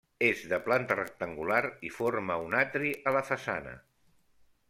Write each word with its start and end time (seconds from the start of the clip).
És 0.27 0.39
de 0.53 0.57
planta 0.67 0.95
rectangular 0.99 1.59
i 1.91 1.91
forma 1.99 2.39
un 2.47 2.57
atri 2.63 2.93
a 3.11 3.15
la 3.19 3.23
façana. 3.31 3.77